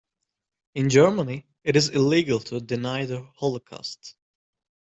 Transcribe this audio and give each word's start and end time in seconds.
In 0.73 0.89
Germany 0.89 1.45
it 1.63 1.75
is 1.75 1.89
illegal 1.89 2.39
to 2.39 2.59
deny 2.59 3.05
the 3.05 3.21
holocaust. 3.35 4.15